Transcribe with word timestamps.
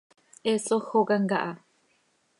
He 0.45 0.53
sójocam 0.65 1.23
caha. 1.29 1.53